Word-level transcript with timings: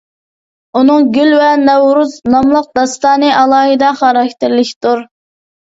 ئۇنىڭ 0.79 1.05
«گۈل 1.17 1.29
ۋە 1.41 1.49
نەۋرۇز» 1.67 2.17
ناملىق 2.37 2.73
داستانى 2.81 3.31
ئالاھىدە 3.37 3.95
خاراكتېرلىكتۇر. 4.03 5.09